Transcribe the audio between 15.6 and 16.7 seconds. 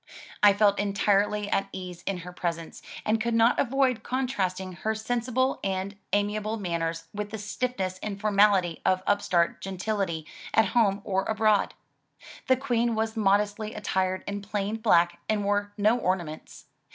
no ornaments.